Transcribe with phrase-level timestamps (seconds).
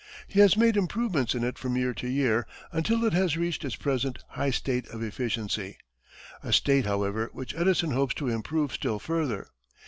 [0.27, 3.75] He has made improvements in it from year to year, until it has reached its
[3.75, 5.77] present high state of efficiency
[6.41, 9.49] a state, however, which Edison hopes to improve still further.